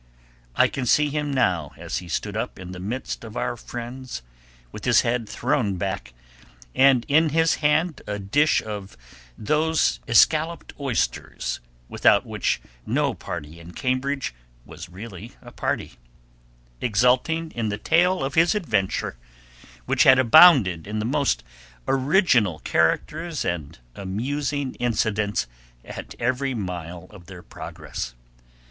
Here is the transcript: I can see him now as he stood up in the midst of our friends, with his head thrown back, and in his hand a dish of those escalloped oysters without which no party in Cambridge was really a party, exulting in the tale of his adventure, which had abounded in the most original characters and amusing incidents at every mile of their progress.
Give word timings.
I 0.55 0.67
can 0.67 0.87
see 0.87 1.09
him 1.09 1.31
now 1.31 1.73
as 1.77 1.99
he 1.99 2.07
stood 2.07 2.35
up 2.35 2.57
in 2.57 2.71
the 2.71 2.79
midst 2.79 3.23
of 3.23 3.37
our 3.37 3.55
friends, 3.55 4.23
with 4.71 4.83
his 4.85 5.01
head 5.01 5.29
thrown 5.29 5.75
back, 5.75 6.15
and 6.73 7.05
in 7.07 7.29
his 7.29 7.57
hand 7.61 8.01
a 8.07 8.17
dish 8.17 8.63
of 8.63 8.97
those 9.37 9.99
escalloped 10.07 10.73
oysters 10.79 11.59
without 11.87 12.25
which 12.25 12.59
no 12.83 13.13
party 13.13 13.59
in 13.59 13.73
Cambridge 13.73 14.33
was 14.65 14.89
really 14.89 15.33
a 15.39 15.51
party, 15.51 15.99
exulting 16.81 17.51
in 17.51 17.69
the 17.69 17.77
tale 17.77 18.23
of 18.23 18.33
his 18.33 18.55
adventure, 18.55 19.17
which 19.85 20.01
had 20.01 20.17
abounded 20.17 20.87
in 20.87 20.97
the 20.97 21.05
most 21.05 21.43
original 21.87 22.57
characters 22.61 23.45
and 23.45 23.77
amusing 23.93 24.73
incidents 24.79 25.45
at 25.85 26.15
every 26.19 26.55
mile 26.55 27.05
of 27.11 27.27
their 27.27 27.43
progress. 27.43 28.15